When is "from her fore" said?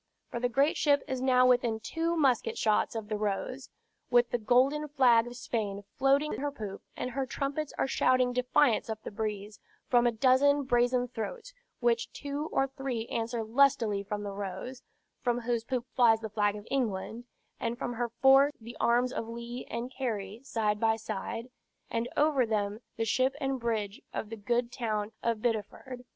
17.77-18.49